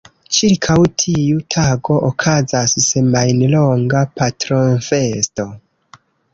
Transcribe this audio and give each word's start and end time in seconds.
Ĉirkaŭ 0.35 0.77
tiu 1.03 1.43
tago 1.55 1.99
okazas 2.09 2.75
semajnlonga 2.87 4.05
patronfesto. 4.19 5.51